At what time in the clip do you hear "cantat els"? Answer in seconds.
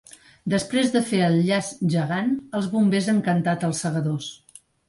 3.31-3.87